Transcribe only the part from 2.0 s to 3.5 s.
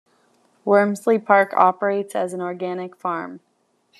as an organic farm.